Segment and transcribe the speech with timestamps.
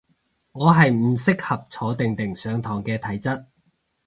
[0.53, 3.45] 我係唔適合坐定定上堂嘅體質